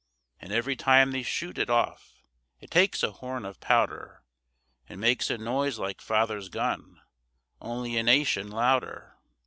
And 0.39 0.51
every 0.51 0.75
time 0.75 1.11
they 1.11 1.21
shoot 1.21 1.59
it 1.59 1.69
off, 1.69 2.23
It 2.59 2.71
takes 2.71 3.03
a 3.03 3.11
horn 3.11 3.45
of 3.45 3.59
powder, 3.59 4.23
And 4.89 4.99
makes 4.99 5.29
a 5.29 5.37
noise 5.37 5.77
like 5.77 6.01
father's 6.01 6.49
gun, 6.49 6.99
Only 7.61 7.97
a 7.97 8.01
nation 8.01 8.49
louder. 8.49 9.15